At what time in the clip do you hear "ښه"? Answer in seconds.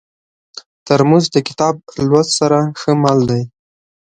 2.79-2.91